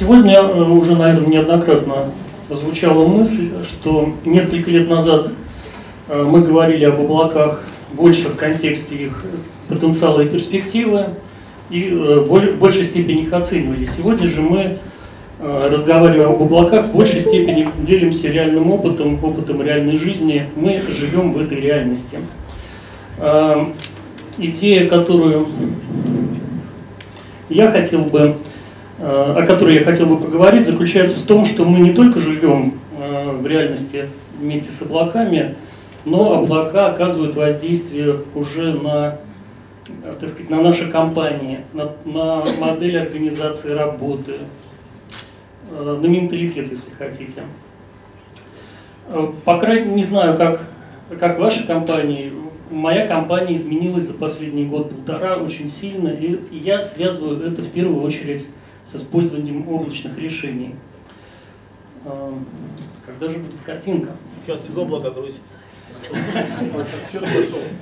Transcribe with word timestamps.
Сегодня 0.00 0.36
э, 0.36 0.62
уже, 0.62 0.96
наверное, 0.96 1.26
неоднократно 1.26 2.06
звучала 2.48 3.06
мысль, 3.06 3.50
что 3.64 4.14
несколько 4.24 4.70
лет 4.70 4.88
назад 4.88 5.28
э, 6.08 6.22
мы 6.22 6.40
говорили 6.40 6.86
об 6.86 7.02
облаках 7.02 7.62
больше 7.92 8.30
в 8.30 8.36
контексте 8.36 8.94
их 8.94 9.26
потенциала 9.68 10.22
и 10.22 10.26
перспективы, 10.26 11.08
и 11.68 11.90
э, 11.90 12.20
в 12.20 12.56
большей 12.56 12.86
степени 12.86 13.24
их 13.24 13.32
оценивали. 13.34 13.84
Сегодня 13.84 14.26
же 14.26 14.40
мы, 14.40 14.78
разговаривая 15.38 16.28
об 16.28 16.40
облаках, 16.40 16.86
в 16.86 16.92
большей 16.92 17.20
степени 17.20 17.68
делимся 17.86 18.28
реальным 18.28 18.70
опытом, 18.70 19.22
опытом 19.22 19.60
реальной 19.60 19.98
жизни. 19.98 20.46
Мы 20.56 20.82
живем 20.88 21.34
в 21.34 21.40
этой 21.42 21.60
реальности. 21.60 22.16
Идея, 24.38 24.88
которую 24.88 25.48
я 27.50 27.70
хотел 27.70 28.00
бы 28.00 28.36
о 29.02 29.46
которой 29.46 29.76
я 29.76 29.84
хотел 29.84 30.06
бы 30.06 30.18
поговорить, 30.18 30.66
заключается 30.66 31.18
в 31.18 31.22
том, 31.22 31.46
что 31.46 31.64
мы 31.64 31.80
не 31.80 31.92
только 31.92 32.20
живем 32.20 32.74
э, 32.98 33.30
в 33.30 33.46
реальности 33.46 34.10
вместе 34.38 34.70
с 34.70 34.82
облаками, 34.82 35.56
но 36.04 36.40
облака 36.40 36.88
оказывают 36.88 37.34
воздействие 37.34 38.16
уже 38.34 38.74
на, 38.74 39.16
э, 40.04 40.14
так 40.20 40.28
сказать, 40.28 40.50
на 40.50 40.62
наши 40.62 40.90
компании, 40.90 41.60
на, 41.72 41.92
на 42.04 42.44
модель 42.60 42.98
организации 42.98 43.72
работы, 43.72 44.34
на 45.70 46.06
менталитет, 46.06 46.70
если 46.70 46.90
хотите. 46.98 47.42
По 49.44 49.58
крайней 49.58 49.92
не 49.92 50.04
знаю, 50.04 50.36
как, 50.36 50.60
как 51.18 51.38
ваши 51.38 51.64
компании, 51.64 52.32
моя 52.70 53.06
компания 53.06 53.56
изменилась 53.56 54.04
за 54.04 54.14
последний 54.14 54.64
год-полтора 54.64 55.36
очень 55.36 55.68
сильно, 55.68 56.08
и 56.08 56.40
я 56.50 56.82
связываю 56.82 57.46
это 57.46 57.62
в 57.62 57.68
первую 57.68 58.02
очередь 58.02 58.46
с 58.90 58.96
использованием 58.96 59.68
облачных 59.68 60.18
решений. 60.18 60.74
Эм, 62.04 62.46
когда 63.06 63.28
же 63.28 63.38
будет 63.38 63.60
картинка? 63.64 64.10
Сейчас 64.44 64.64
из 64.68 64.76
облака 64.76 65.10
грузится. 65.10 65.58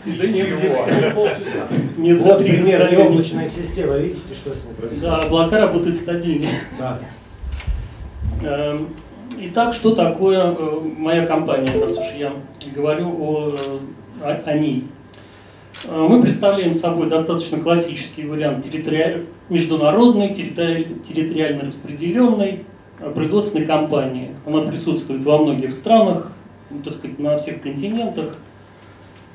Да 0.05 0.27
нет, 0.27 0.49
полчаса. 1.15 1.69
Нет, 1.97 2.19
вот 2.19 2.39
пример 2.39 3.01
облачная 3.01 3.49
система, 3.49 3.97
видите, 3.97 4.35
что 4.35 4.51
с 4.51 4.65
ней 4.65 4.75
происходит? 4.75 5.03
Да, 5.03 5.23
облака 5.23 5.59
работают 5.59 5.97
стабильнее. 5.97 6.61
Да. 6.79 7.01
Эм, 8.43 8.89
итак, 9.39 9.73
что 9.73 9.95
такое 9.95 10.55
э, 10.59 10.81
моя 10.99 11.25
компания, 11.27 11.81
раз 11.81 11.97
уж 11.97 12.07
я 12.17 12.33
говорю 12.75 13.09
о, 13.09 13.55
о, 14.23 14.31
о 14.45 14.59
ней? 14.59 14.89
Э, 15.85 16.07
мы 16.09 16.21
представляем 16.21 16.75
собой 16.75 17.09
достаточно 17.09 17.59
классический 17.59 18.25
вариант 18.25 18.65
территори... 18.65 19.27
международной, 19.49 20.35
территориально 20.35 21.67
распределенной 21.67 22.65
э, 23.01 23.11
производственной 23.11 23.67
компании. 23.67 24.35
Она 24.47 24.63
присутствует 24.63 25.25
во 25.25 25.39
многих 25.39 25.73
странах, 25.73 26.33
ну, 26.71 26.83
так 26.83 26.95
сказать, 26.95 27.19
на 27.19 27.39
всех 27.39 27.63
континентах, 27.63 28.37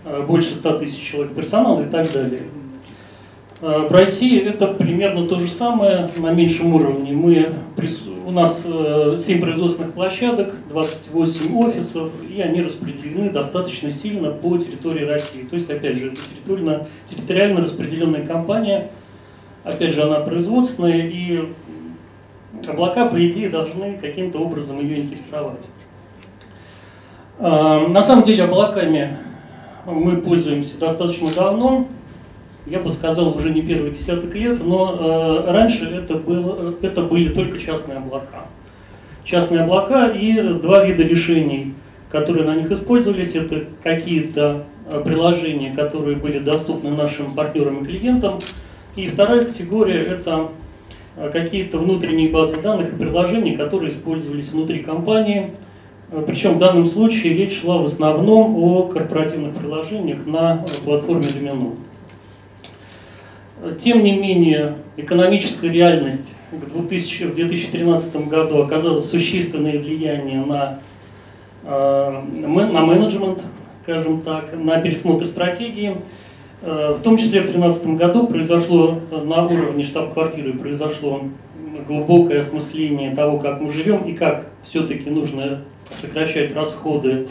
э, 0.05 0.25
больше 0.27 0.53
100 0.55 0.79
тысяч 0.79 0.99
человек 0.99 1.33
персонала 1.33 1.81
и 1.81 1.89
так 1.89 2.11
далее. 2.11 2.41
В 3.63 3.93
России 3.93 4.41
это 4.41 4.67
примерно 4.67 5.25
то 5.25 5.39
же 5.39 5.47
самое, 5.47 6.09
на 6.17 6.33
меньшем 6.33 6.75
уровне. 6.75 7.13
Мы, 7.13 7.53
у 8.27 8.31
нас 8.31 8.61
7 8.61 9.39
производственных 9.39 9.93
площадок, 9.93 10.53
28 10.69 11.57
офисов, 11.57 12.11
и 12.29 12.41
они 12.41 12.61
распределены 12.61 13.29
достаточно 13.29 13.89
сильно 13.89 14.31
по 14.31 14.57
территории 14.57 15.05
России. 15.05 15.43
То 15.43 15.55
есть, 15.55 15.69
опять 15.69 15.95
же, 15.95 16.11
это 16.11 16.87
территориально, 17.07 17.61
распределенная 17.61 18.25
компания, 18.25 18.91
опять 19.63 19.95
же, 19.95 20.03
она 20.03 20.19
производственная, 20.19 21.07
и 21.07 21.47
облака, 22.67 23.05
по 23.05 23.25
идее, 23.25 23.47
должны 23.47 23.93
каким-то 23.93 24.39
образом 24.39 24.81
ее 24.81 24.97
интересовать. 24.97 25.65
На 27.39 28.03
самом 28.03 28.25
деле, 28.25 28.43
облаками 28.43 29.19
мы 29.85 30.17
пользуемся 30.17 30.77
достаточно 30.77 31.29
давно, 31.33 31.87
я 32.65 32.79
бы 32.79 32.89
сказал, 32.91 33.35
уже 33.35 33.49
не 33.49 33.61
первый 33.61 33.91
десяток 33.91 34.33
лет, 34.35 34.65
но 34.65 35.43
э, 35.47 35.51
раньше 35.51 35.85
это, 35.85 36.15
было, 36.15 36.73
это 36.81 37.01
были 37.01 37.29
только 37.29 37.59
частные 37.59 37.97
облака. 37.97 38.45
Частные 39.25 39.61
облака 39.61 40.07
и 40.07 40.41
два 40.41 40.85
вида 40.85 41.03
решений, 41.03 41.73
которые 42.09 42.45
на 42.45 42.55
них 42.55 42.71
использовались, 42.71 43.35
это 43.35 43.65
какие-то 43.81 44.63
э, 44.89 45.01
приложения, 45.03 45.73
которые 45.73 46.15
были 46.15 46.39
доступны 46.39 46.91
нашим 46.91 47.33
партнерам 47.33 47.83
и 47.83 47.85
клиентам, 47.85 48.39
и 48.95 49.07
вторая 49.07 49.43
категория– 49.43 50.01
это 50.03 50.49
э, 51.17 51.29
какие-то 51.33 51.79
внутренние 51.79 52.29
базы 52.29 52.61
данных 52.61 52.93
и 52.93 52.95
приложения, 52.95 53.57
которые 53.57 53.91
использовались 53.91 54.49
внутри 54.49 54.79
компании. 54.79 55.51
Э, 56.11 56.23
Причем 56.25 56.53
в 56.53 56.59
данном 56.59 56.85
случае 56.85 57.33
речь 57.33 57.59
шла 57.59 57.77
в 57.79 57.85
основном 57.85 58.55
о 58.55 58.83
корпоративных 58.83 59.53
приложениях 59.55 60.25
на 60.25 60.63
платформе 60.85 61.25
Domino. 61.25 61.75
Тем 63.79 64.03
не 64.03 64.17
менее, 64.17 64.75
экономическая 64.97 65.69
реальность 65.69 66.35
в 66.51 67.35
2013 67.35 68.27
году 68.27 68.61
оказала 68.61 69.01
существенное 69.01 69.79
влияние 69.79 70.43
на, 70.45 70.79
э, 71.63 72.21
на 72.41 72.81
менеджмент, 72.81 73.41
скажем 73.83 74.21
так, 74.21 74.53
на 74.53 74.79
пересмотр 74.81 75.25
стратегии. 75.25 75.97
Э, 76.61 76.95
в 76.97 77.01
том 77.01 77.17
числе 77.17 77.41
в 77.41 77.45
2013 77.45 77.95
году 77.95 78.27
произошло 78.27 78.99
на 79.11 79.45
уровне 79.45 79.83
штаб-квартиры 79.83 80.53
произошло 80.53 81.23
глубокое 81.87 82.39
осмысление 82.39 83.15
того, 83.15 83.39
как 83.39 83.61
мы 83.61 83.71
живем 83.71 84.03
и 84.03 84.13
как 84.13 84.47
все-таки 84.63 85.09
нужно 85.09 85.61
сокращать 86.01 86.53
расходы, 86.53 87.27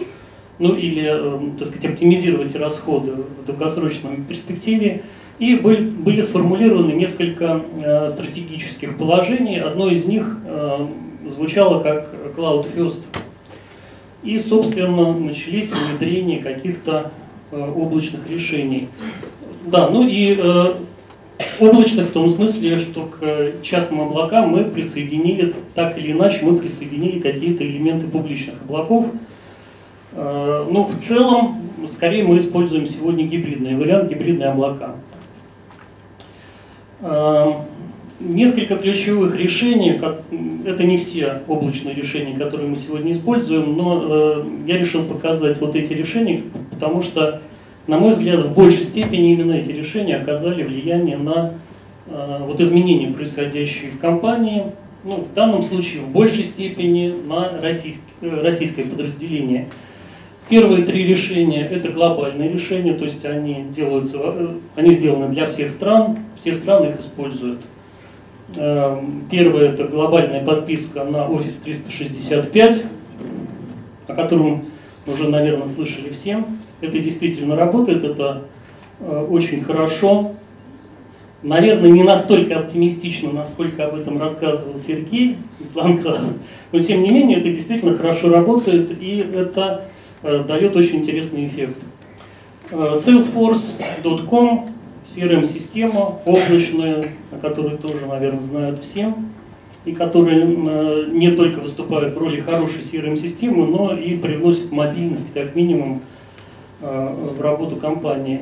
ну 0.58 0.74
или, 0.74 1.04
э, 1.04 1.40
так 1.58 1.68
сказать, 1.68 1.90
оптимизировать 1.90 2.56
расходы 2.56 3.12
в 3.12 3.46
долгосрочном 3.46 4.24
перспективе. 4.24 5.02
И 5.38 5.56
были, 5.56 5.88
были 5.88 6.22
сформулированы 6.22 6.92
несколько 6.92 7.62
э, 7.82 8.08
стратегических 8.08 8.96
положений. 8.96 9.60
Одно 9.60 9.88
из 9.88 10.04
них 10.04 10.38
э, 10.46 10.86
звучало 11.28 11.82
как 11.82 12.14
Cloud 12.36 12.66
First. 12.74 13.02
И, 14.22 14.38
собственно, 14.38 15.12
начались 15.12 15.72
внедрения 15.72 16.38
каких-то 16.38 17.10
э, 17.50 17.60
облачных 17.60 18.28
решений. 18.30 18.88
Да, 19.66 19.88
ну 19.88 20.06
и 20.06 20.36
э, 20.38 20.74
облачных 21.60 22.08
в 22.08 22.12
том 22.12 22.30
смысле, 22.30 22.78
что 22.78 23.02
к 23.02 23.62
частным 23.62 24.00
облакам 24.00 24.50
мы 24.50 24.64
присоединили, 24.64 25.54
так 25.74 25.98
или 25.98 26.12
иначе, 26.12 26.44
мы 26.44 26.56
присоединили 26.56 27.18
какие-то 27.18 27.64
элементы 27.64 28.06
публичных 28.06 28.62
облаков. 28.62 29.06
Э, 30.12 30.66
ну, 30.70 30.84
в 30.84 30.96
целом, 31.06 31.62
скорее 31.90 32.24
мы 32.24 32.38
используем 32.38 32.86
сегодня 32.86 33.24
гибридный 33.26 33.76
вариант, 33.76 34.10
гибридные 34.10 34.50
облака. 34.50 34.94
Эм, 37.02 37.54
несколько 38.20 38.76
ключевых 38.76 39.36
решений, 39.36 40.00
это 40.64 40.84
не 40.84 40.98
все 40.98 41.42
облачные 41.48 41.96
решения, 41.96 42.38
которые 42.38 42.68
мы 42.68 42.76
сегодня 42.76 43.12
используем, 43.12 43.76
но 43.76 44.06
э, 44.08 44.44
я 44.68 44.78
решил 44.78 45.02
показать 45.02 45.60
вот 45.60 45.74
эти 45.74 45.92
решения, 45.92 46.42
потому 46.70 47.02
что, 47.02 47.42
на 47.88 47.98
мой 47.98 48.12
взгляд, 48.12 48.44
в 48.44 48.54
большей 48.54 48.84
степени 48.84 49.32
именно 49.32 49.54
эти 49.54 49.72
решения 49.72 50.16
оказали 50.16 50.62
влияние 50.62 51.16
на 51.16 51.54
э, 52.06 52.38
вот 52.46 52.60
изменения, 52.60 53.10
происходящие 53.10 53.90
в 53.90 53.98
компании, 53.98 54.62
ну, 55.02 55.16
в 55.16 55.34
данном 55.34 55.64
случае 55.64 56.02
в 56.02 56.08
большей 56.10 56.44
степени 56.44 57.12
на 57.26 57.60
российское, 57.60 58.04
э, 58.20 58.42
российское 58.42 58.84
подразделение. 58.84 59.66
Первые 60.48 60.84
три 60.84 61.04
решения– 61.04 61.66
это 61.70 61.88
глобальные 61.90 62.52
решения, 62.52 62.94
то 62.94 63.04
есть 63.04 63.24
они, 63.24 63.66
делаются, 63.74 64.18
э, 64.22 64.48
они 64.76 64.92
сделаны 64.92 65.28
для 65.28 65.46
всех 65.46 65.70
стран, 65.70 66.18
все 66.36 66.54
страны 66.54 66.86
их 66.86 67.00
используют. 67.00 67.60
Эм, 68.56 69.24
первое– 69.30 69.68
это 69.72 69.84
глобальная 69.84 70.44
подписка 70.44 71.04
на 71.04 71.18
Office 71.18 71.62
365, 71.62 72.82
о 74.08 74.14
котором 74.14 74.64
уже, 75.06 75.28
наверное, 75.28 75.68
слышали 75.68 76.10
все. 76.10 76.44
Это 76.80 76.98
действительно 76.98 77.56
работает, 77.56 78.04
это 78.04 78.42
э, 79.00 79.26
очень 79.30 79.62
хорошо. 79.62 80.32
Наверное, 81.42 81.90
не 81.90 82.02
настолько 82.02 82.58
оптимистично, 82.58 83.32
насколько 83.32 83.86
об 83.86 83.94
этом 83.94 84.20
рассказывал 84.20 84.78
Сергей 84.78 85.36
из 85.60 85.74
Ланклава, 85.74 86.34
но 86.72 86.78
тем 86.80 87.02
не 87.02 87.10
менее 87.10 87.38
это 87.38 87.48
действительно 87.48 87.96
хорошо 87.96 88.28
работает, 88.28 88.90
и 89.00 89.26
это 89.34 89.84
дает 90.22 90.76
очень 90.76 90.98
интересный 90.98 91.46
эффект. 91.46 91.76
Э, 92.70 93.00
Salesforce.com, 93.04 94.70
CRM-система 95.06 96.20
облачная, 96.24 97.04
о 97.30 97.38
тоже, 97.76 98.06
наверное, 98.06 98.40
знают 98.40 98.82
все, 98.82 99.14
и 99.84 99.92
которая 99.92 100.46
э, 100.46 101.06
не 101.10 101.32
только 101.32 101.58
выступает 101.60 102.14
в 102.14 102.18
роли 102.18 102.40
хорошей 102.40 102.80
CRM-системы, 102.82 103.66
но 103.66 103.94
и 103.94 104.16
привносит 104.16 104.70
мобильность, 104.72 105.32
как 105.34 105.54
минимум, 105.54 106.00
в 106.80 107.40
работу 107.40 107.76
компании. 107.76 108.40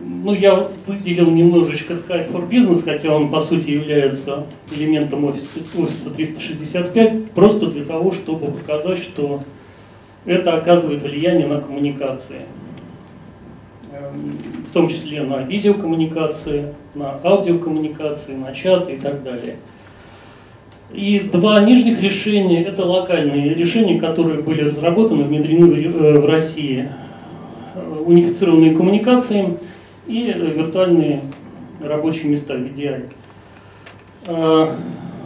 ну, 0.00 0.32
я 0.32 0.68
выделил 0.86 1.28
немножечко 1.28 1.94
Skype 1.94 2.30
for 2.32 2.48
Business, 2.48 2.84
хотя 2.84 3.12
он 3.12 3.30
по 3.30 3.40
сути 3.40 3.70
является 3.70 4.46
элементом 4.70 5.24
офиса, 5.24 5.58
офиса 5.76 6.10
365, 6.10 7.32
просто 7.32 7.66
для 7.66 7.84
того, 7.84 8.12
чтобы 8.12 8.46
показать, 8.52 8.98
что 8.98 9.40
это 10.28 10.54
оказывает 10.54 11.02
влияние 11.02 11.46
на 11.46 11.60
коммуникации. 11.60 12.42
Эм, 13.92 14.38
в 14.68 14.72
том 14.72 14.88
числе 14.88 15.22
на 15.22 15.42
видеокоммуникации, 15.42 16.74
на 16.94 17.18
аудиокоммуникации, 17.24 18.34
на 18.34 18.52
чаты 18.52 18.92
и 18.92 18.98
так 18.98 19.22
далее. 19.22 19.56
И 20.92 21.20
два 21.20 21.60
нижних 21.60 22.02
решения– 22.02 22.62
это 22.64 22.84
локальные 22.84 23.54
решения, 23.54 23.98
которые 23.98 24.40
были 24.40 24.62
разработаны, 24.62 25.24
внедрены 25.24 25.88
в 25.88 26.26
России. 26.26 26.88
Унифицированные 28.06 28.74
коммуникации 28.74 29.58
и 30.06 30.22
виртуальные 30.22 31.20
рабочие 31.80 32.30
места, 32.30 32.54
VDI. 32.54 33.04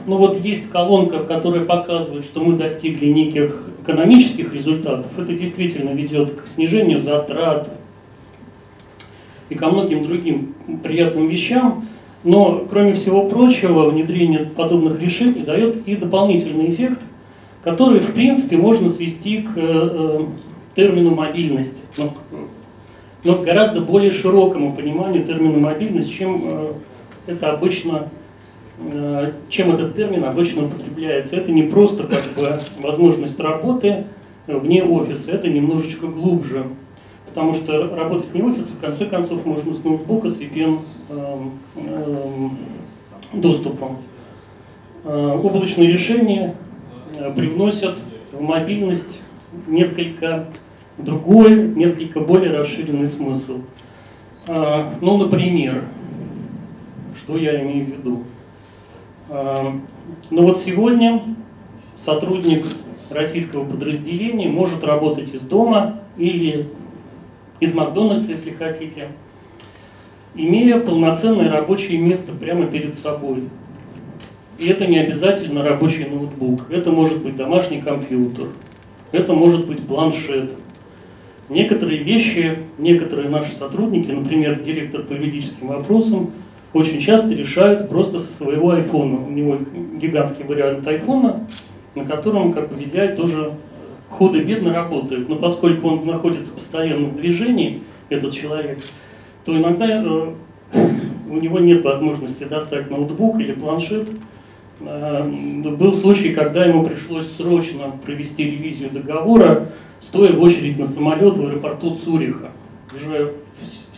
Ну 0.07 0.17
вот 0.17 0.39
есть 0.45 0.69
колонка, 0.71 1.21
которая 1.21 1.65
показывает, 1.65 2.25
что 2.25 2.43
мы 2.43 2.57
достигли 2.57 3.07
неких 3.07 3.69
экономических 3.83 4.53
результатов. 4.53 5.07
Это 5.17 5.33
действительно 5.33 5.91
ведет 5.91 6.41
к 6.41 6.49
снижению 6.49 7.01
затрат 7.01 7.69
и 9.49 9.55
ко 9.55 9.69
многим 9.69 10.05
другим 10.05 10.55
приятным 10.83 11.29
вещам. 11.29 11.87
Но, 12.25 12.67
кроме 12.71 12.95
всего 12.95 13.29
прочего, 13.29 13.91
внедрение 13.91 14.41
подобных 14.41 15.01
решений 15.01 15.43
дает 15.43 15.87
и 15.87 15.97
дополнительный 15.97 16.71
эффект, 16.71 17.01
который, 17.63 18.01
в 18.01 18.13
принципе, 18.13 18.57
можно 18.57 18.89
свести 18.91 19.43
к 19.43 19.53
э, 19.57 20.21
термину 20.77 21.15
мобильность, 21.15 21.77
но, 21.97 22.13
но 23.25 23.35
к 23.35 23.43
гораздо 23.43 23.81
более 23.81 24.13
широкому 24.13 24.75
пониманию 24.75 25.25
термина 25.25 25.59
мобильность, 25.59 26.13
чем 26.13 26.43
э, 26.45 26.73
это 27.27 27.53
обычно 27.53 28.09
э, 28.09 28.22
чем 29.49 29.73
этот 29.73 29.95
термин 29.95 30.25
обычно 30.25 30.67
употребляется. 30.67 31.37
Это 31.37 31.53
не 31.53 31.65
просто 31.65 32.05
как 32.05 32.23
бы 32.37 32.59
возможность 32.81 33.39
работы 33.39 34.05
вне 34.47 34.83
офиса, 34.83 35.33
это 35.33 35.49
немножечко 35.49 36.07
глубже. 36.07 36.67
Потому 37.27 37.55
что 37.55 37.95
работать 37.95 38.31
вне 38.33 38.45
офиса, 38.45 38.73
в 38.73 38.79
конце 38.79 39.07
концов, 39.07 39.47
можно 39.47 39.75
с 39.75 39.83
ноутбука 39.83 40.29
с 40.29 40.39
VPN 40.39 40.81
эм, 41.09 41.53
эм, 41.77 42.59
доступом. 43.33 43.99
Э, 45.05 45.39
облачные 45.43 45.91
решения 45.91 46.55
э, 47.19 47.33
привносят 47.33 47.99
в 48.33 48.43
мобильность 48.43 49.19
несколько 49.67 50.47
другой, 50.99 51.57
несколько 51.57 52.21
более 52.21 52.53
расширенный 52.53 53.09
смысл. 53.09 53.61
Э, 54.47 54.91
ну, 55.01 55.17
например, 55.17 55.85
что 57.17 57.39
я 57.39 57.63
имею 57.63 57.87
в 57.87 57.89
виду? 57.89 58.23
Ну 59.33 60.43
вот 60.43 60.59
сегодня 60.61 61.23
сотрудник 61.97 62.67
российского 63.09 63.65
подразделения 63.65 64.49
может 64.49 64.85
работать 64.85 65.33
из 65.35 65.43
дома 65.43 66.01
или 66.19 66.69
из 67.61 67.73
Макдональдса, 67.73 68.33
если 68.33 68.51
хотите, 68.51 69.09
имея 70.35 70.81
полноценное 70.81 71.51
рабочее 71.51 71.99
место 71.99 72.33
прямо 72.33 72.67
перед 72.67 72.95
собой. 72.95 73.45
И 74.59 74.67
это 74.67 74.87
не 74.87 74.99
обязательно 74.99 75.63
рабочий 75.63 76.05
ноутбук, 76.05 76.71
это 76.71 76.91
может 76.91 77.23
быть 77.23 77.37
домашний 77.37 77.81
компьютер, 77.81 78.49
это 79.13 79.33
может 79.33 79.67
быть 79.67 79.87
планшет. 79.87 80.53
Некоторые 81.49 82.03
вещи, 82.03 82.59
некоторые 82.79 83.31
наши 83.31 83.55
сотрудники, 83.55 84.11
например, 84.11 84.61
директор 84.61 85.03
по 85.03 85.15
юридическим 85.15 85.69
вопросам, 85.69 86.33
очень 86.73 87.01
часто 87.01 87.29
решают 87.35 87.89
просто 87.89 88.19
со 88.19 88.33
своего 88.33 88.71
айфона. 88.71 89.27
У 89.27 89.31
него 89.31 89.59
гигантский 90.01 90.45
вариант 90.45 90.87
айфона, 90.87 91.47
на 91.95 92.05
котором, 92.05 92.53
как 92.53 92.71
бы 92.71 92.77
VDI, 92.77 93.17
тоже 93.17 93.53
худо-бедно 94.09 94.73
работает. 94.73 95.29
Но 95.29 95.37
поскольку 95.37 95.89
он 95.89 96.07
находится 96.07 96.53
постоянно 96.53 97.09
в 97.09 97.17
движении, 97.17 97.83
этот 98.09 98.33
человек, 98.33 98.79
то 99.45 99.57
иногда 99.57 99.87
э, 99.87 100.33
у 101.31 101.37
него 101.37 101.59
нет 101.59 101.83
возможности 101.83 102.45
достать 102.45 102.91
ноутбук 102.91 103.41
или 103.41 103.53
планшет. 103.53 104.09
Э, 104.81 105.25
был 105.25 105.95
случай, 105.95 106.33
когда 106.33 106.65
ему 106.65 106.85
пришлось 106.85 107.31
срочно 107.31 107.93
провести 108.05 108.45
ревизию 108.45 108.91
договора, 108.91 109.69
стоя 110.01 110.33
в 110.33 110.41
очередь 110.41 110.79
на 110.79 110.87
самолет 110.87 111.37
в 111.37 111.47
аэропорту 111.47 111.97
Цуриха. 111.97 112.51
Уже 112.95 113.35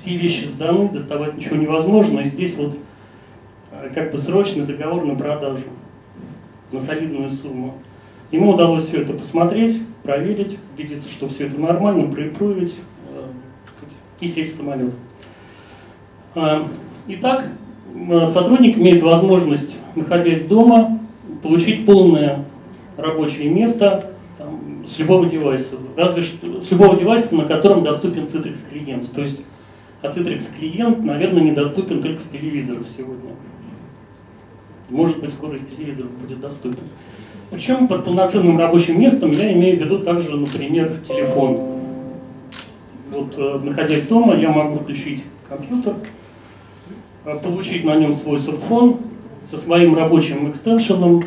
все 0.05 0.17
вещи 0.17 0.45
сданы, 0.45 0.91
доставать 0.91 1.37
ничего 1.37 1.57
невозможно, 1.57 2.21
и 2.21 2.29
здесь 2.29 2.57
вот 2.57 2.77
э, 3.73 3.91
как 3.95 4.13
бы 4.13 4.19
срочный 4.19 4.67
договор 4.67 5.05
на 5.05 5.15
продажу 5.15 5.65
на 6.73 6.81
солидную 6.81 7.31
сумму. 7.31 7.75
Ему 8.31 8.51
удалось 8.51 8.85
все 8.85 9.01
это 9.01 9.15
посмотреть, 9.15 9.81
проверить, 10.03 10.59
убедиться, 10.75 11.09
что 11.09 11.29
все 11.29 11.47
это 11.47 11.59
нормально, 11.59 12.11
проипровить 12.13 12.77
э, 13.15 13.23
и 14.21 14.29
сесть 14.29 14.55
в 14.55 14.57
самолет. 14.59 14.93
А, 16.35 16.69
итак, 17.09 17.47
э, 17.95 18.27
сотрудник 18.27 18.77
имеет 18.77 19.03
возможность, 19.03 19.75
находясь 19.95 20.43
дома, 20.43 21.01
получить 21.43 21.87
полное 21.87 22.45
рабочее 22.99 23.49
место 23.49 24.11
там, 24.37 24.85
с 24.87 24.99
любого 24.99 25.25
девайса, 25.25 25.77
разве 25.97 26.21
что 26.21 26.61
с 26.61 26.71
любого 26.71 26.99
девайса, 26.99 27.35
на 27.35 27.45
котором 27.45 27.85
доступен 27.85 28.25
Citrix 28.25 28.69
клиент. 28.69 29.11
То 29.13 29.23
есть, 29.23 29.41
а 30.05 30.09
Citrix 30.09 30.55
клиент, 30.55 31.03
наверное, 31.03 31.43
недоступен 31.43 32.03
только 32.03 32.23
с 32.23 32.27
телевизоров 32.27 32.87
сегодня. 32.89 33.31
Может 34.91 35.19
быть, 35.21 35.33
скоро 35.33 35.57
из 35.57 35.65
телевизоров 35.65 36.11
будет 36.21 36.41
доступен. 36.41 36.85
Причем 37.51 37.89
под 37.89 38.05
полноценным 38.05 38.59
рабочим 38.59 39.01
местом 39.01 39.31
я 39.31 39.51
имею 39.55 39.79
в 39.79 39.81
виду 39.81 40.01
также, 40.01 40.37
например, 40.37 40.99
телефон. 41.09 41.59
Вот, 43.13 43.33
э, 43.39 43.61
находясь 43.65 44.03
дома, 44.03 44.37
я 44.37 44.51
могу 44.51 44.77
включить 44.77 45.25
компьютер, 45.49 45.95
э, 47.25 47.39
получить 47.39 47.85
на 47.85 47.97
нем 47.97 48.13
свой 48.13 48.39
софтфон 48.41 48.99
со 49.49 49.57
своим 49.57 49.97
рабочим 49.97 50.51
экстеншеном, 50.51 51.25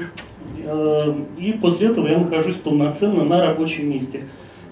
э, 0.63 1.13
и 1.39 1.53
после 1.53 1.87
этого 1.87 2.07
я 2.07 2.19
нахожусь 2.19 2.55
полноценно 2.55 3.23
на 3.23 3.41
рабочем 3.41 3.89
месте. 3.89 4.25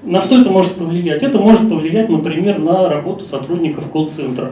На 0.05 0.21
что 0.21 0.39
это 0.39 0.49
может 0.49 0.75
повлиять? 0.75 1.23
Это 1.23 1.39
может 1.39 1.69
повлиять, 1.69 2.09
например, 2.09 2.59
на 2.59 2.87
работу 2.87 3.25
сотрудников 3.25 3.89
колл-центра. 3.89 4.51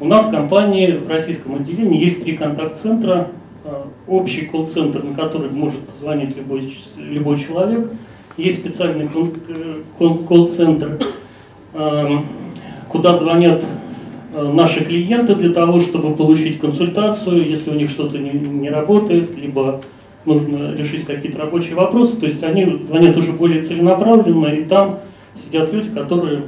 У 0.00 0.06
нас 0.06 0.26
в 0.26 0.30
компании, 0.30 0.90
в 0.92 1.08
российском 1.08 1.54
отделении 1.54 2.02
есть 2.02 2.24
три 2.24 2.36
контакт-центра, 2.36 3.28
Э, 3.64 3.84
общий 4.08 4.46
колл-центр, 4.46 5.04
на 5.04 5.14
который 5.14 5.48
может 5.50 5.78
позвонить 5.80 6.36
любой, 6.36 6.76
любой 6.96 7.38
человек. 7.38 7.90
Есть 8.36 8.58
специальный 8.58 9.08
колл-центр, 9.98 10.98
эм, 11.74 12.24
куда 12.88 13.16
звонят 13.16 13.64
э, 14.34 14.52
наши 14.52 14.84
клиенты 14.84 15.36
для 15.36 15.50
того, 15.50 15.80
чтобы 15.80 16.16
получить 16.16 16.58
консультацию, 16.58 17.48
если 17.48 17.70
у 17.70 17.74
них 17.74 17.88
что-то 17.88 18.18
не, 18.18 18.30
не 18.30 18.68
работает, 18.68 19.36
либо 19.38 19.80
нужно 20.24 20.74
решить 20.74 21.04
какие-то 21.04 21.38
рабочие 21.38 21.74
вопросы. 21.74 22.16
То 22.16 22.26
есть 22.26 22.42
они 22.42 22.84
звонят 22.84 23.16
уже 23.16 23.32
более 23.32 23.62
целенаправленно, 23.62 24.46
и 24.46 24.64
там 24.64 25.00
сидят 25.34 25.72
люди, 25.72 25.90
которые 25.90 26.42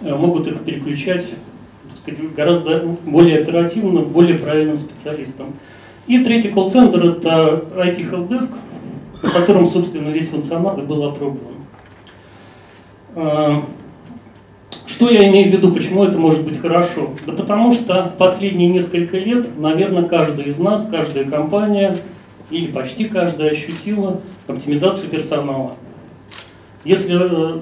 э, 0.00 0.14
могут 0.14 0.46
их 0.46 0.60
переключать 0.60 1.26
сказать, 2.04 2.34
гораздо 2.34 2.96
более 3.04 3.40
оперативно, 3.40 4.00
более 4.00 4.38
правильным 4.38 4.78
специалистам. 4.78 5.54
И 6.06 6.22
третий 6.22 6.48
колл-центр– 6.48 7.04
это 7.04 7.64
IT 7.76 8.10
Helpdesk, 8.10 8.52
в 9.22 9.32
котором, 9.32 9.66
собственно, 9.66 10.10
весь 10.10 10.28
функционал 10.28 10.76
был 10.76 11.04
опробован. 11.04 11.54
А, 13.16 13.62
что 14.86 15.08
я 15.08 15.28
имею 15.28 15.48
в 15.48 15.52
виду, 15.52 15.72
почему 15.72 16.04
это 16.04 16.18
может 16.18 16.44
быть 16.44 16.60
хорошо? 16.60 17.10
Да 17.26 17.32
потому 17.32 17.72
что 17.72 18.04
в 18.14 18.18
последние 18.18 18.68
несколько 18.68 19.16
лет, 19.16 19.58
наверное, 19.58 20.02
каждый 20.02 20.44
из 20.46 20.58
нас, 20.58 20.86
каждая 20.90 21.24
компания 21.24 21.96
или 22.50 22.70
почти 22.70 23.06
каждая 23.06 23.50
ощутила 23.50 24.20
оптимизацию 24.46 25.08
персонала. 25.08 25.74
Если 26.84 27.16
э, 27.18 27.60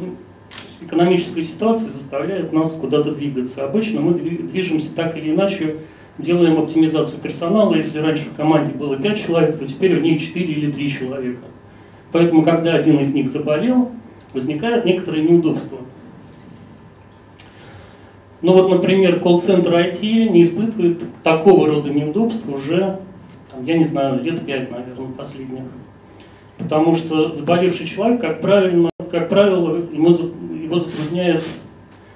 экономическая 0.80 1.44
ситуация 1.44 1.90
заставляет 1.90 2.52
нас 2.52 2.72
куда-то 2.72 3.12
двигаться, 3.12 3.64
обычно 3.64 4.00
мы 4.00 4.14
движемся 4.14 4.94
так 4.94 5.16
или 5.16 5.32
иначе 5.32 5.76
делаем 6.18 6.58
оптимизацию 6.58 7.18
персонала. 7.20 7.74
Если 7.74 7.98
раньше 7.98 8.26
в 8.26 8.34
команде 8.34 8.72
было 8.72 8.96
5 8.96 9.24
человек, 9.24 9.58
то 9.58 9.66
теперь 9.66 9.98
в 9.98 10.02
ней 10.02 10.18
4 10.18 10.44
или 10.44 10.70
3 10.70 10.90
человека. 10.90 11.42
Поэтому, 12.10 12.42
когда 12.42 12.74
один 12.74 12.98
из 12.98 13.14
них 13.14 13.28
заболел, 13.28 13.90
возникают 14.34 14.84
некоторые 14.84 15.24
неудобства. 15.24 15.78
Ну 18.42 18.52
вот, 18.54 18.68
например, 18.70 19.20
колл-центр 19.20 19.72
IT 19.72 20.02
не 20.28 20.42
испытывает 20.42 21.04
такого 21.22 21.68
рода 21.68 21.90
неудобств 21.90 22.42
уже, 22.48 22.98
там, 23.52 23.64
я 23.64 23.78
не 23.78 23.84
знаю, 23.84 24.22
лет 24.22 24.44
5, 24.44 24.70
наверное, 24.70 25.12
последних. 25.16 25.62
Потому 26.58 26.94
что 26.94 27.32
заболевший 27.32 27.86
человек, 27.86 28.20
как, 28.20 28.40
правильно, 28.40 28.90
как 29.10 29.28
правило, 29.28 29.76
ему, 29.76 30.10
его 30.10 30.78
затрудняет 30.78 31.42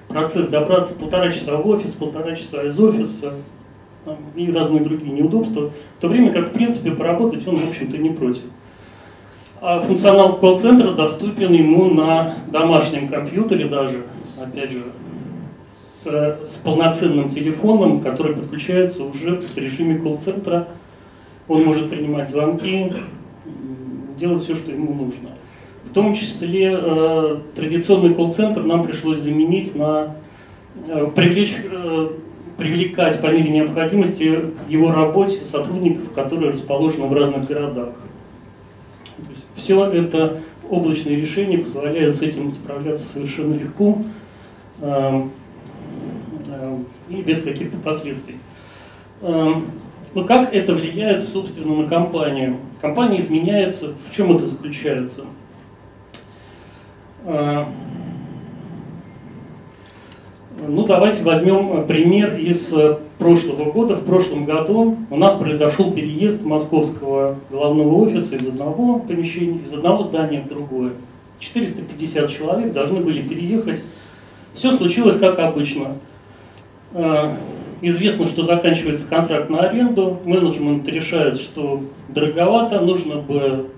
процесс 0.07 0.47
добраться 0.47 0.95
полтора 0.95 1.31
часа 1.31 1.57
в 1.57 1.67
офис, 1.67 1.91
полтора 1.91 2.35
часа 2.35 2.63
из 2.63 2.79
офиса 2.79 3.33
и 4.35 4.51
разные 4.51 4.83
другие 4.83 5.11
неудобства, 5.11 5.69
в 5.97 6.01
то 6.01 6.07
время 6.07 6.31
как, 6.31 6.49
в 6.49 6.51
принципе, 6.51 6.91
поработать 6.91 7.45
он, 7.47 7.55
в 7.55 7.69
общем-то, 7.69 7.97
не 7.97 8.11
против. 8.11 8.43
А 9.59 9.81
функционал 9.81 10.37
колл-центра 10.37 10.91
доступен 10.91 11.51
ему 11.51 11.85
на 11.85 12.31
домашнем 12.47 13.09
компьютере 13.09 13.65
даже, 13.65 14.03
опять 14.41 14.71
же, 14.71 14.83
с, 16.03 16.37
с 16.45 16.51
полноценным 16.63 17.29
телефоном, 17.29 18.01
который 18.01 18.35
подключается 18.35 19.03
уже 19.03 19.41
в 19.41 19.57
режиме 19.57 19.99
колл-центра. 19.99 20.67
Он 21.47 21.63
может 21.63 21.89
принимать 21.89 22.29
звонки, 22.29 22.91
делать 24.17 24.43
все, 24.43 24.55
что 24.55 24.71
ему 24.71 24.93
нужно. 24.93 25.29
В 25.85 25.93
том 25.93 26.13
числе 26.13 26.77
э, 26.77 27.37
традиционный 27.55 28.13
колл-центр 28.13 28.63
нам 28.63 28.83
пришлось 28.83 29.19
заменить 29.19 29.75
на 29.75 30.15
э, 30.87 31.07
привлечь, 31.15 31.55
э, 31.63 32.09
привлекать 32.57 33.21
по 33.21 33.27
мере 33.27 33.49
необходимости 33.49 34.41
к 34.67 34.69
его 34.69 34.91
работе 34.91 35.45
сотрудников, 35.45 36.11
которые 36.13 36.51
расположены 36.51 37.07
в 37.07 37.13
разных 37.13 37.47
городах. 37.47 37.89
все 39.55 39.85
это 39.85 40.41
облачные 40.69 41.15
решения 41.15 41.57
позволяют 41.57 42.15
с 42.15 42.21
этим 42.21 42.53
справляться 42.53 43.07
совершенно 43.07 43.53
легко 43.53 43.99
э, 44.81 45.21
э, 46.49 46.77
и 47.09 47.21
без 47.21 47.41
каких-то 47.41 47.77
последствий. 47.77 48.35
Э, 50.17 50.19
но 50.19 50.23
как 50.23 50.53
это 50.53 50.73
влияет, 50.73 51.27
собственно, 51.27 51.75
на 51.75 51.87
компанию? 51.87 52.57
Компания 52.81 53.19
изменяется. 53.19 53.93
В 54.09 54.15
чем 54.15 54.35
это 54.35 54.45
заключается? 54.47 55.25
А, 57.23 57.67
ну, 60.67 60.87
давайте 60.87 61.23
возьмем 61.23 61.85
пример 61.85 62.35
из 62.35 62.73
э, 62.73 62.97
прошлого 63.19 63.71
года. 63.71 63.95
В 63.95 64.05
прошлом 64.05 64.45
году 64.45 64.97
у 65.11 65.17
нас 65.17 65.35
произошел 65.35 65.91
переезд 65.91 66.41
московского 66.43 67.37
головного 67.51 67.93
офиса 68.03 68.37
из 68.37 68.47
одного 68.47 68.99
помещения, 68.99 69.59
из 69.63 69.73
одного 69.73 70.03
здания 70.03 70.41
в 70.41 70.47
другое. 70.47 70.93
450 71.39 72.31
человек 72.31 72.73
должны 72.73 73.01
были 73.01 73.21
переехать. 73.21 73.81
Все 74.55 74.71
случилось 74.71 75.19
как 75.19 75.37
обычно. 75.37 75.97
Известно, 77.81 78.25
что 78.25 78.43
заканчивается 78.43 79.07
контракт 79.07 79.49
на 79.49 79.59
аренду, 79.59 80.19
менеджмент 80.25 80.87
решает, 80.87 81.37
что 81.37 81.83
дороговато, 82.09 82.81
нужно 82.81 83.17
бы 83.17 83.69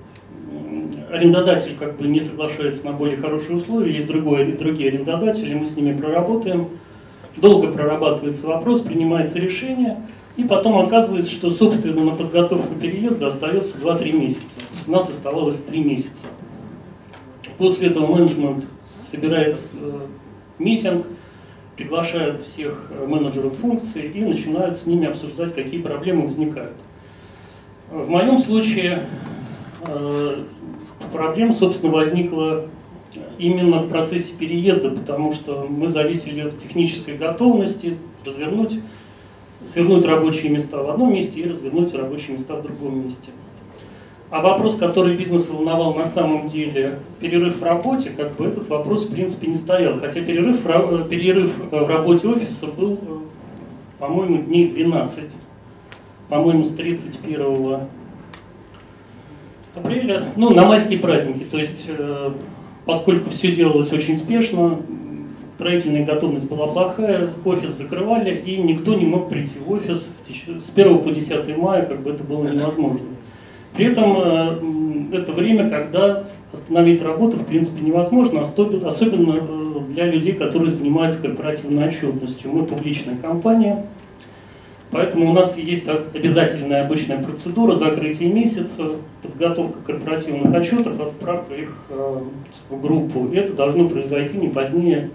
арендодатель 1.11 1.75
как 1.77 1.97
бы 1.97 2.07
не 2.07 2.21
соглашается 2.21 2.85
на 2.85 2.93
более 2.93 3.17
хорошие 3.17 3.57
условия, 3.57 3.93
есть 3.93 4.07
другой, 4.07 4.53
другие 4.53 4.89
арендодатели, 4.89 5.53
мы 5.53 5.67
с 5.67 5.75
ними 5.75 5.97
проработаем. 5.97 6.67
Долго 7.35 7.71
прорабатывается 7.71 8.47
вопрос, 8.47 8.81
принимается 8.81 9.39
решение, 9.39 9.97
и 10.35 10.43
потом 10.43 10.77
оказывается, 10.79 11.31
что, 11.31 11.49
собственно, 11.49 12.03
на 12.03 12.11
подготовку 12.11 12.75
переезда 12.75 13.27
остается 13.27 13.77
2-3 13.77 14.11
месяца. 14.13 14.59
У 14.87 14.91
нас 14.91 15.09
оставалось 15.09 15.57
3 15.57 15.79
месяца. 15.83 16.27
После 17.57 17.89
этого 17.89 18.07
менеджмент 18.07 18.65
собирает 19.03 19.57
э, 19.81 19.99
митинг, 20.59 21.05
приглашают 21.79 22.41
всех 22.41 22.91
менеджеров 23.07 23.55
функций 23.55 24.11
и 24.13 24.19
начинают 24.19 24.79
с 24.79 24.85
ними 24.85 25.07
обсуждать, 25.07 25.55
какие 25.55 25.81
проблемы 25.81 26.25
возникают. 26.25 26.75
В 27.89 28.09
моем 28.09 28.37
случае 28.37 29.03
э, 29.87 30.43
проблем, 31.13 31.53
собственно, 31.53 31.93
возникла 31.93 32.65
именно 33.37 33.79
в 33.79 33.89
процессе 33.89 34.33
переезда, 34.37 34.89
потому 34.91 35.31
что 35.31 35.67
мы 35.69 35.87
зависели 35.87 36.41
от 36.41 36.59
технической 36.59 37.15
готовности 37.15 37.97
развернуть, 38.25 38.81
свернуть 39.65 40.05
рабочие 40.05 40.51
места 40.51 40.83
в 40.83 40.89
одном 40.89 41.13
месте 41.13 41.39
и 41.39 41.47
развернуть 41.47 41.95
рабочие 41.95 42.35
места 42.35 42.55
в 42.55 42.63
другом 42.63 43.05
месте. 43.05 43.29
А 44.31 44.41
вопрос, 44.41 44.75
который 44.75 45.15
бизнес 45.15 45.49
волновал 45.49 45.95
на 45.95 46.05
самом 46.05 46.47
деле, 46.47 46.99
перерыв 47.19 47.57
в 47.57 47.63
работе, 47.63 48.11
как 48.11 48.35
бы 48.35 48.45
этот 48.45 48.69
вопрос 48.69 49.07
в 49.07 49.11
принципе 49.11 49.47
не 49.47 49.57
стоял. 49.57 49.99
Хотя 49.99 50.21
перерыв, 50.21 50.61
перерыв 51.09 51.57
в 51.71 51.87
работе 51.87 52.27
офиса 52.27 52.67
был, 52.67 52.99
по-моему, 53.97 54.43
дней 54.43 54.69
12. 54.69 55.23
По-моему, 56.29 56.63
с 56.63 56.75
31 56.75 57.79
апреля, 59.73 60.25
ну, 60.35 60.51
на 60.51 60.65
майские 60.65 60.99
праздники. 60.99 61.43
То 61.49 61.57
есть, 61.57 61.85
э, 61.87 62.31
поскольку 62.85 63.31
все 63.31 63.51
делалось 63.51 63.91
очень 63.91 64.15
спешно, 64.15 64.77
строительная 65.55 66.05
готовность 66.05 66.47
была 66.47 66.67
плохая, 66.67 67.31
офис 67.45 67.71
закрывали, 67.71 68.35
и 68.35 68.57
никто 68.57 68.93
не 68.93 69.05
мог 69.05 69.27
прийти 69.27 69.57
в 69.57 69.71
офис 69.71 70.11
с 70.27 70.69
1 70.75 70.99
по 70.99 71.09
10 71.09 71.57
мая, 71.57 71.85
как 71.87 72.01
бы 72.01 72.11
это 72.11 72.23
было 72.23 72.47
невозможно. 72.47 72.99
При 73.79 73.87
этом 73.87 74.13
э, 74.17 75.15
это 75.19 75.31
время, 75.31 75.69
когда 75.69 76.25
остановить 76.51 77.01
работу 77.01 77.37
в 77.37 77.45
принципе 77.45 77.79
невозможно, 77.79 78.41
особенно 78.41 79.35
э, 79.37 79.79
для 79.93 80.07
людей, 80.07 80.33
которые 80.33 80.69
занимаются 80.69 81.21
корпоративной 81.21 81.87
отчетностью. 81.87 82.51
Мы 82.51 82.65
публичная 82.65 83.15
компания, 83.15 83.85
Поэтому 84.91 85.29
у 85.29 85.33
нас 85.33 85.57
есть 85.57 85.87
обязательная 85.87 86.83
обычная 86.83 87.23
процедура 87.23 87.75
закрытия 87.75 88.27
месяца, 88.27 88.95
подготовка 89.21 89.79
корпоративных 89.85 90.53
отчетов, 90.53 90.99
отправка 90.99 91.53
их 91.53 91.73
э, 91.89 92.17
в 92.69 92.81
группу. 92.81 93.29
И 93.31 93.37
это 93.37 93.53
должно 93.53 93.87
произойти 93.87 94.35
не 94.35 94.49
позднее 94.49 95.09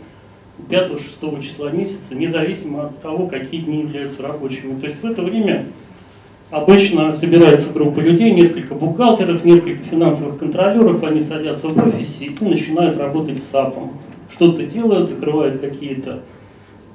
5-6 0.70 1.42
числа 1.42 1.70
месяца, 1.70 2.14
независимо 2.14 2.86
от 2.86 3.02
того, 3.02 3.26
какие 3.26 3.60
дни 3.60 3.80
являются 3.80 4.22
рабочими. 4.22 4.80
То 4.80 4.86
есть 4.86 5.02
в 5.02 5.04
это 5.04 5.20
время 5.20 5.66
обычно 6.54 7.12
собирается 7.12 7.72
группа 7.72 7.98
людей, 7.98 8.30
несколько 8.30 8.74
бухгалтеров, 8.74 9.44
несколько 9.44 9.84
финансовых 9.84 10.38
контролеров, 10.38 11.02
они 11.02 11.20
садятся 11.20 11.66
в 11.66 11.76
офисе 11.76 12.26
и 12.26 12.44
начинают 12.44 12.96
работать 12.96 13.42
с 13.42 13.50
САПом. 13.50 13.94
Что-то 14.30 14.64
делают, 14.64 15.08
закрывают 15.08 15.60
какие-то 15.60 16.20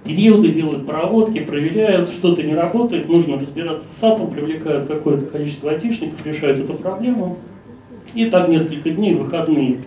периоды, 0.05 0.47
делают 0.47 0.87
проводки, 0.87 1.41
проверяют, 1.41 2.09
что-то 2.11 2.41
не 2.41 2.55
работает, 2.55 3.09
нужно 3.09 3.37
разбираться 3.37 3.89
с 3.89 3.99
SAP 3.99 4.15
ом, 4.15 4.31
привлекают 4.31 4.87
какое-то 4.87 5.25
количество 5.25 5.71
айтишников, 5.71 6.25
решают 6.25 6.59
эту 6.61 6.75
проблему. 6.75 7.37
И 8.13 8.25
так 8.29 8.47
несколько 8.47 8.91
дней, 8.91 9.13
выходные. 9.13 9.79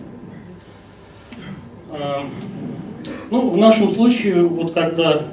А, 1.89 2.25
ну, 3.31 3.49
в 3.49 3.57
нашем 3.57 3.89
случае, 3.89 4.43
вот 4.43 4.73
когда 4.73 5.23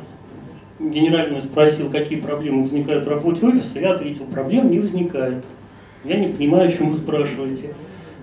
генеральный 0.81 1.43
спросил, 1.43 1.91
какие 1.91 2.19
проблемы 2.19 2.63
возникают 2.63 3.05
в 3.05 3.09
работе 3.09 3.47
офиса, 3.47 3.79
я 3.79 3.93
ответил, 3.93 4.25
проблем 4.25 4.71
не 4.71 4.79
возникает. 4.79 5.45
Я 6.05 6.17
не 6.17 6.29
понимаю, 6.29 6.69
о 6.69 6.73
чем 6.73 6.91
вы 6.91 6.97
спрашиваете. 6.97 7.75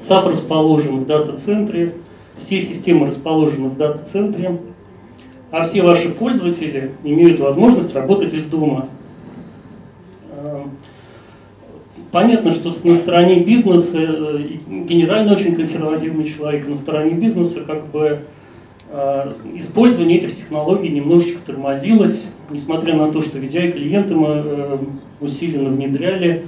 SAP 0.02 0.28
расположен 0.28 1.00
в 1.00 1.06
дата-центре, 1.06 1.94
все 2.38 2.60
системы 2.62 3.08
расположены 3.08 3.70
в 3.70 3.78
дата-центре, 3.78 4.58
а 5.52 5.64
все 5.64 5.84
ваши 5.84 6.10
пользователи 6.10 6.92
имеют 7.04 7.40
возможность 7.40 7.94
работать 7.94 8.34
из 8.34 8.46
дома. 8.46 8.90
Эм, 10.36 10.72
понятно, 12.12 12.52
что 12.52 12.74
на 12.84 12.96
стороне 12.96 13.40
бизнеса, 13.40 14.00
э, 14.00 14.40
генерально 14.68 15.34
очень 15.34 15.56
консервативный 15.56 16.26
человек, 16.26 16.68
на 16.68 16.78
стороне 16.78 17.12
бизнеса 17.12 17.62
как 17.66 17.88
бы 17.88 18.22
э, 18.90 19.34
использование 19.56 20.18
этих 20.18 20.36
технологий 20.36 20.90
немножечко 20.90 21.40
тормозилось, 21.46 22.24
несмотря 22.50 22.96
на 22.96 23.12
то, 23.12 23.22
что 23.22 23.38
VDI-клиенты 23.38 24.16
мы 24.16 24.28
э, 24.28 24.78
усиленно 25.22 25.70
внедряли. 25.70 26.48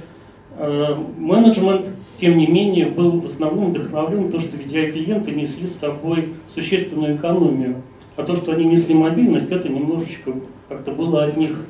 Менеджмент, 1.16 1.86
тем 2.18 2.36
не 2.36 2.46
менее, 2.46 2.86
был 2.86 3.20
в 3.20 3.24
основном 3.24 3.70
вдохновлен 3.70 4.30
то, 4.30 4.40
что 4.40 4.58
VDI-клиенты 4.58 5.30
несли 5.30 5.66
с 5.66 5.78
собой 5.78 6.34
существенную 6.54 7.16
экономию 7.16 7.76
а 8.20 8.22
то, 8.22 8.36
что 8.36 8.52
они 8.52 8.64
несли 8.64 8.94
мобильность, 8.94 9.50
это 9.50 9.68
немножечко 9.68 10.32
как-то 10.68 10.92
было 10.92 11.24
от 11.24 11.36
них 11.36 11.64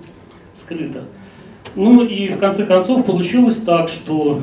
скрыто. 0.55 1.05
Ну 1.77 2.05
и 2.05 2.29
в 2.29 2.39
конце 2.39 2.67
концов 2.67 3.07
получилось 3.07 3.57
так, 3.57 3.89
что 3.89 4.41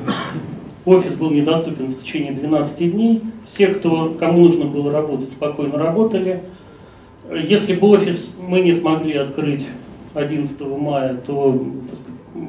офис 0.85 1.15
был 1.15 1.31
недоступен 1.31 1.87
в 1.87 2.01
течение 2.01 2.31
12 2.31 2.91
дней. 2.91 3.21
Все, 3.45 3.67
кто, 3.67 4.15
кому 4.17 4.43
нужно 4.45 4.65
было 4.65 4.91
работать, 4.91 5.29
спокойно 5.29 5.77
работали. 5.77 6.43
Если 7.33 7.75
бы 7.75 7.89
офис 7.89 8.29
мы 8.39 8.61
не 8.61 8.73
смогли 8.73 9.17
открыть 9.17 9.67
11 10.13 10.61
мая, 10.61 11.17
то 11.25 11.61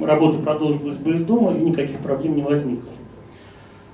работа 0.03 0.39
продолжилась 0.39 0.97
бы 0.97 1.15
из 1.15 1.25
дома 1.25 1.57
и 1.57 1.61
никаких 1.61 1.99
проблем 1.99 2.37
не 2.37 2.43
возникло. 2.43 2.91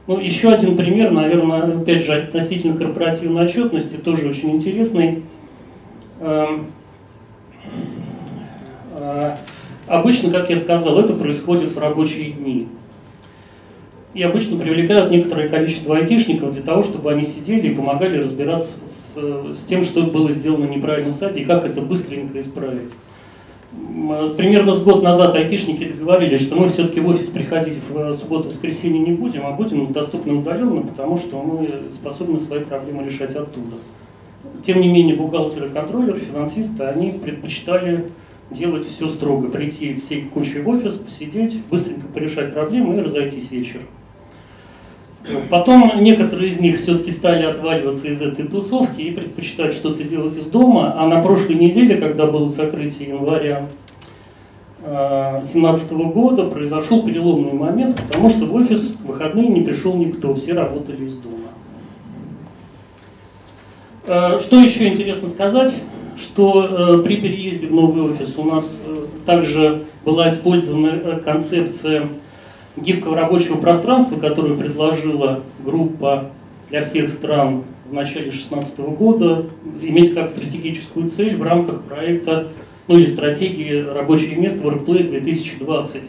Ну, 0.06 0.18
еще 0.18 0.50
один 0.50 0.76
пример, 0.76 1.12
наверное, 1.12 1.80
опять 1.80 2.04
же, 2.04 2.12
относительно 2.12 2.76
корпоративной 2.76 3.46
отчетности, 3.46 3.96
тоже 3.96 4.28
очень 4.28 4.50
интересный. 4.50 5.22
Эм, 6.20 6.66
э, 8.98 9.30
обычно, 9.86 10.30
как 10.30 10.50
я 10.50 10.58
сказал, 10.58 10.98
это 10.98 11.14
происходит 11.14 11.70
в 11.70 11.78
рабочие 11.78 12.32
дни. 12.32 12.68
И 14.14 14.22
обычно 14.22 14.56
привлекают 14.56 15.10
некоторое 15.10 15.48
количество 15.48 15.96
айтишников 15.96 16.52
для 16.52 16.62
того, 16.62 16.84
чтобы 16.84 17.10
они 17.10 17.24
сидели 17.24 17.68
и 17.68 17.74
помогали 17.74 18.18
разбираться 18.18 18.76
с, 18.86 19.16
с 19.56 19.66
тем, 19.66 19.82
что 19.82 20.02
было 20.04 20.30
сделано 20.30 20.66
неправильно 20.66 21.12
в 21.12 21.16
сайте 21.16 21.40
и 21.40 21.44
как 21.44 21.64
это 21.64 21.80
быстренько 21.80 22.40
исправить. 22.40 22.90
Примерно 24.36 24.72
с 24.72 24.80
год 24.80 25.02
назад 25.02 25.34
айтишники 25.34 25.88
договорились, 25.88 26.40
что 26.42 26.54
мы 26.54 26.68
все-таки 26.68 27.00
в 27.00 27.08
офис 27.08 27.26
приходить 27.28 27.78
в 27.90 28.14
субботу-воскресенье 28.14 29.00
не 29.00 29.12
будем, 29.12 29.46
а 29.46 29.50
будем 29.50 29.92
доступны 29.92 30.34
удаленно, 30.34 30.82
потому 30.82 31.18
что 31.18 31.42
мы 31.42 31.68
способны 31.92 32.38
свои 32.38 32.60
проблемы 32.60 33.04
решать 33.04 33.34
оттуда. 33.34 33.72
Тем 34.64 34.80
не 34.80 34.88
менее, 34.88 35.16
бухгалтеры, 35.16 35.70
контроллеры, 35.70 36.20
финансисты, 36.20 36.84
они 36.84 37.10
предпочитали 37.12 38.06
делать 38.50 38.86
все 38.86 39.08
строго, 39.08 39.48
прийти 39.48 39.94
всей 39.94 40.22
кучей 40.22 40.60
в 40.60 40.68
офис, 40.68 40.94
посидеть, 40.94 41.60
быстренько 41.68 42.06
порешать 42.06 42.52
проблемы 42.52 42.96
и 42.96 43.00
разойтись 43.00 43.50
вечером. 43.50 43.86
Потом 45.48 46.02
некоторые 46.02 46.50
из 46.50 46.60
них 46.60 46.76
все-таки 46.78 47.10
стали 47.10 47.44
отваливаться 47.44 48.08
из 48.08 48.20
этой 48.20 48.46
тусовки 48.46 49.00
и 49.00 49.10
предпочитать 49.10 49.72
что-то 49.72 50.04
делать 50.04 50.36
из 50.36 50.46
дома. 50.46 50.94
А 50.96 51.06
на 51.06 51.22
прошлой 51.22 51.54
неделе, 51.54 51.96
когда 51.96 52.26
было 52.26 52.48
сокрытие 52.48 53.08
января 53.08 53.68
2017 54.82 55.92
э, 55.92 55.94
года, 55.94 56.44
произошел 56.44 57.04
переломный 57.04 57.54
момент, 57.54 58.02
потому 58.06 58.28
что 58.28 58.44
в 58.44 58.54
офис 58.54 58.96
в 59.02 59.06
выходные 59.06 59.48
не 59.48 59.62
пришел 59.62 59.96
никто, 59.96 60.34
все 60.34 60.52
работали 60.52 61.06
из 61.06 61.16
дома. 61.16 61.48
Э, 64.06 64.38
что 64.40 64.60
еще 64.60 64.88
интересно 64.88 65.30
сказать, 65.30 65.74
что 66.18 66.98
э, 66.98 67.02
при 67.02 67.16
переезде 67.16 67.66
в 67.66 67.72
новый 67.72 68.12
офис 68.12 68.34
у 68.36 68.44
нас 68.44 68.78
также 69.24 69.84
была 70.04 70.28
использована 70.28 71.18
концепция 71.24 72.10
гибкого 72.76 73.16
рабочего 73.16 73.56
пространства, 73.56 74.18
которое 74.18 74.54
предложила 74.54 75.40
группа 75.64 76.30
для 76.70 76.82
всех 76.82 77.10
стран 77.10 77.62
в 77.88 77.92
начале 77.92 78.30
2016 78.30 78.78
года, 78.80 79.46
иметь 79.82 80.14
как 80.14 80.28
стратегическую 80.28 81.08
цель 81.08 81.36
в 81.36 81.42
рамках 81.42 81.82
проекта, 81.82 82.48
ну 82.88 82.98
или 82.98 83.06
стратегии 83.06 83.84
рабочее 83.84 84.36
место 84.36 84.60
Workplace 84.60 85.10
2020. 85.10 86.02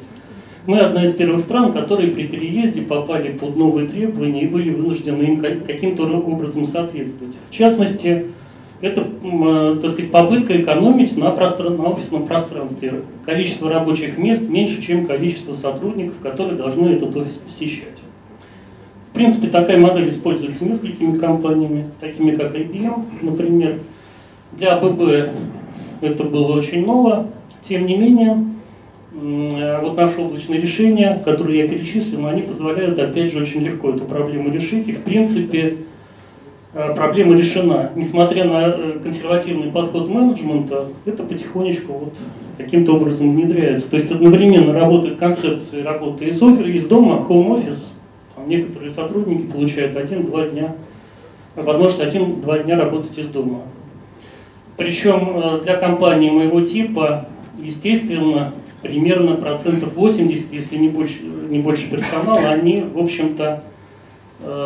Мы 0.66 0.80
одна 0.80 1.06
из 1.06 1.14
первых 1.14 1.44
стран, 1.44 1.74
которые 1.74 2.12
при 2.12 2.24
переезде 2.24 2.82
попали 2.82 3.38
под 3.38 3.56
новые 3.56 3.88
требования 3.88 4.42
и 4.42 4.48
были 4.48 4.72
вынуждены 4.72 5.22
им 5.22 5.40
каким-то 5.40 6.06
образом 6.06 6.66
соответствовать. 6.66 7.36
В 7.52 7.54
частности, 7.54 8.26
это, 8.82 9.02
э, 9.24 9.78
так 9.82 9.92
сказать, 9.92 10.12
попытка 10.12 10.62
экономить 10.62 11.18
на, 11.18 11.32
простран... 11.32 11.78
на 11.78 11.90
офисном 11.90 12.28
пространстве. 12.28 13.02
Количество 13.26 13.70
рабочих 13.72 14.18
мест 14.18 14.48
меньше, 14.48 14.82
чем 14.82 15.06
количество 15.06 15.54
сотрудников, 15.54 16.16
которые 16.22 16.58
должны 16.58 16.90
этот 16.90 17.16
офис 17.16 17.36
посещать. 17.36 17.88
В 19.12 19.16
принципе, 19.16 19.48
такая 19.48 19.80
модель 19.80 20.10
используется 20.10 20.66
несколькими 20.66 21.18
компаниями, 21.18 21.90
такими 22.02 22.32
как 22.32 22.54
IBM, 22.54 23.06
например. 23.22 23.80
Для 24.52 24.76
АББ 24.76 25.30
это 26.02 26.24
было 26.26 26.58
очень 26.58 26.86
ново. 26.86 27.28
Тем 27.62 27.86
не 27.86 27.96
менее, 27.96 28.46
э, 29.14 29.80
вот 29.82 29.96
наши 29.96 30.20
облачные 30.20 30.60
решения, 30.60 31.22
которые 31.24 31.62
я 31.62 31.68
перечислил, 31.70 32.28
они 32.28 32.42
позволяют, 32.42 33.00
опять 33.00 33.32
же, 33.32 33.42
очень 33.42 33.62
легко 33.62 33.92
эту 33.92 34.04
проблему 34.04 34.52
решить. 34.52 34.90
И, 34.90 34.92
в 34.92 35.02
принципе, 35.04 35.78
проблема 36.76 37.36
решена. 37.36 37.92
Несмотря 37.96 38.44
на 38.44 38.68
э, 38.68 39.00
консервативный 39.02 39.72
подход 39.72 40.10
менеджмента, 40.10 40.88
это 41.06 41.24
потихонечку 41.24 41.94
вот 41.94 42.14
каким-то 42.58 42.96
образом 42.96 43.34
внедряется. 43.34 43.90
То 43.90 43.96
есть 43.96 44.12
одновременно 44.12 44.74
работает 44.74 45.18
концепция 45.18 45.84
работы 45.84 46.26
из, 46.26 46.42
офис, 46.42 46.66
из 46.66 46.88
дома, 46.88 47.26
home 47.28 47.56
office. 47.56 47.86
Некоторые 48.46 48.92
сотрудники 48.92 49.50
получают 49.50 49.96
один-два 49.96 50.48
дня, 50.48 50.76
возможность 51.56 52.02
один-два 52.02 52.60
дня 52.60 52.78
работать 52.78 53.18
из 53.18 53.28
дома. 53.28 53.62
Причем 54.76 55.32
э, 55.36 55.62
для 55.64 55.78
компании 55.78 56.30
моего 56.30 56.60
типа, 56.60 57.26
естественно, 57.58 58.52
примерно 58.82 59.38
процентов 59.38 59.94
80, 59.96 60.52
если 60.52 60.76
не 60.76 60.90
больше, 60.90 61.22
не 61.24 61.60
больше 61.60 61.90
персонала, 61.90 62.50
они, 62.50 62.84
в 62.94 63.00
общем-то, 63.00 63.64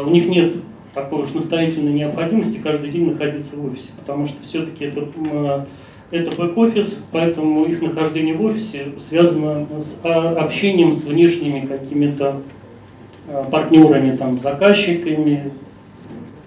у 0.06 0.10
них 0.10 0.28
нет 0.28 0.56
такой 0.94 1.24
уж 1.24 1.34
настоятельной 1.34 1.94
необходимости 1.94 2.58
каждый 2.58 2.90
день 2.90 3.12
находиться 3.12 3.56
в 3.56 3.66
офисе, 3.66 3.90
потому 4.00 4.26
что 4.26 4.38
все-таки 4.44 4.86
это, 4.86 5.68
это 6.12 6.36
бэк-офис, 6.36 7.04
поэтому 7.12 7.66
их 7.66 7.82
нахождение 7.82 8.36
в 8.36 8.44
офисе 8.44 8.88
связано 9.00 9.68
с 9.80 10.00
а, 10.04 10.32
общением 10.44 10.94
с 10.94 11.04
внешними 11.04 11.66
какими-то 11.66 12.42
а, 13.28 13.44
партнерами, 13.44 14.16
там, 14.16 14.36
с 14.36 14.42
заказчиками, 14.42 15.52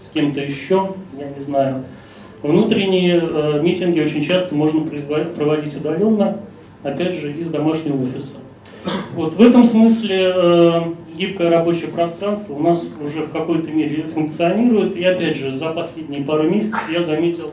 с 0.00 0.08
кем-то 0.08 0.40
еще, 0.40 0.90
я 1.18 1.28
не 1.28 1.42
знаю. 1.42 1.84
Внутренние 2.42 3.20
э, 3.22 3.60
митинги 3.62 4.00
очень 4.00 4.24
часто 4.24 4.56
можно 4.56 4.80
проводить 4.80 5.76
удаленно, 5.76 6.38
опять 6.82 7.14
же, 7.14 7.32
из 7.32 7.48
домашнего 7.50 8.02
офиса. 8.02 8.34
Вот 9.14 9.34
в 9.34 9.40
этом 9.40 9.64
смысле 9.64 10.32
э, 10.34 10.80
гибкое 11.22 11.50
рабочее 11.50 11.88
пространство 11.88 12.54
у 12.54 12.58
нас 12.58 12.84
уже 13.00 13.22
в 13.22 13.30
какой-то 13.30 13.70
мере 13.70 14.02
функционирует. 14.02 14.96
И 14.96 15.04
опять 15.04 15.36
же, 15.36 15.52
за 15.52 15.70
последние 15.70 16.22
пару 16.22 16.48
месяцев 16.48 16.80
я 16.90 17.02
заметил 17.02 17.52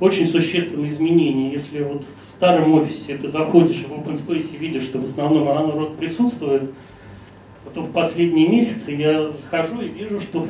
очень 0.00 0.26
существенные 0.26 0.90
изменения. 0.90 1.50
Если 1.50 1.82
вот 1.82 2.04
в 2.04 2.30
старом 2.30 2.74
офисе 2.74 3.16
ты 3.16 3.28
заходишь 3.28 3.84
в 3.84 3.92
open 3.92 4.14
space 4.14 4.54
и 4.54 4.58
видишь, 4.58 4.82
что 4.82 4.98
в 4.98 5.04
основном 5.04 5.46
народ 5.46 5.96
присутствует, 5.96 6.70
то 7.74 7.80
в 7.82 7.92
последние 7.92 8.48
месяцы 8.48 8.92
я 8.92 9.30
захожу 9.30 9.80
и 9.80 9.88
вижу, 9.88 10.20
что 10.20 10.46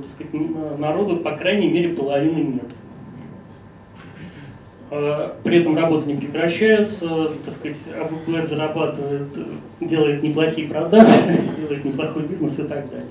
так 0.00 0.10
сказать, 0.10 0.78
народу 0.78 1.16
по 1.16 1.32
крайней 1.32 1.68
мере 1.68 1.90
половины 1.90 2.38
нет. 2.38 2.70
А, 4.90 5.36
при 5.42 5.58
этом 5.58 5.76
работа 5.76 6.06
не 6.06 6.14
прекращается, 6.14 7.28
так 7.44 7.54
сказать, 7.54 7.76
АББ 7.98 8.48
зарабатывает, 8.48 9.28
делает 9.80 10.22
неплохие 10.22 10.68
продажи, 10.68 11.06
делает 11.58 11.84
неплохой 11.84 12.22
бизнес 12.22 12.58
и 12.58 12.62
так 12.62 12.88
далее. 12.90 13.06